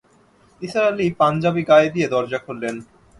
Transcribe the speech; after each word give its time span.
নিসার 0.61 0.85
আলি 0.91 1.05
পাঞ্জাবি 1.19 1.63
গায়ে 1.69 1.93
দিয়ে 1.95 2.07
দরজা 2.13 2.39
খুললেন। 2.45 2.75